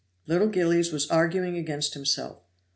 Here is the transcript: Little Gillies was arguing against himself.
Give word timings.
Little 0.25 0.47
Gillies 0.47 0.91
was 0.91 1.07
arguing 1.11 1.55
against 1.57 1.93
himself. 1.93 2.39